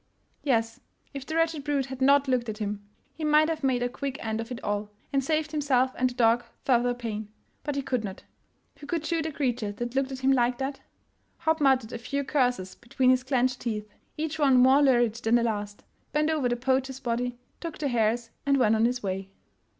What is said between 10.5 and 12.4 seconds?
that? Hopp mut tered a few